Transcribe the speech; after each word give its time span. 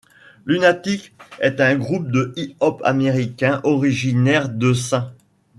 Lunatics 0.47 1.13
est 1.41 1.61
un 1.61 1.75
groupe 1.75 2.09
de 2.09 2.33
hip-hop 2.35 2.81
américain, 2.83 3.61
originaire 3.63 4.49
de 4.49 4.73
St. 4.73 4.95